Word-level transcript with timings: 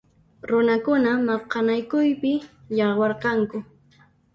Runakuna 0.49 1.11
maqanakuypi 1.27 2.33
yawaryanku. 2.77 3.57